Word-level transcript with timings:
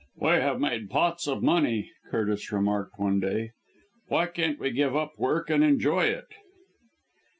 "We 0.17 0.29
have 0.31 0.59
made 0.59 0.89
pots 0.89 1.27
of 1.27 1.43
money," 1.43 1.91
Curtis 2.09 2.51
remarked 2.51 2.97
one 2.99 3.19
day. 3.19 3.51
"Why 4.07 4.25
can't 4.25 4.57
we 4.57 4.71
give 4.71 4.95
up 4.95 5.11
work 5.19 5.51
and 5.51 5.63
enjoy 5.63 6.05
it?" 6.05 6.25